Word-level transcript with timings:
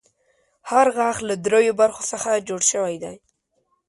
هر 0.69 0.87
غاښ 0.97 1.17
له 1.29 1.35
دریو 1.45 1.77
برخو 1.81 2.01
څخه 2.11 2.43
جوړ 2.47 2.61
شوی 2.71 2.95
دی. 3.03 3.15